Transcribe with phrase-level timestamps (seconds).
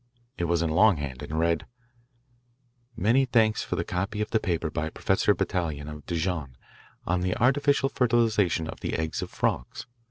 [0.35, 1.67] It was in longhand and read:
[2.97, 5.37] *Many thanks for the copy of the paper by Prof.
[5.37, 6.57] Betallion of Dijon
[7.05, 9.85] on the artificial fertilization of the eggs of frogs.